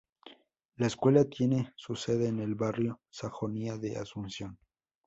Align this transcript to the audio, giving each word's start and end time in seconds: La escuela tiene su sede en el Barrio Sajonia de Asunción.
La 0.77 0.87
escuela 0.87 1.25
tiene 1.25 1.73
su 1.75 1.95
sede 1.95 2.27
en 2.27 2.39
el 2.39 2.55
Barrio 2.55 3.01
Sajonia 3.11 3.77
de 3.77 3.97
Asunción. 3.97 4.57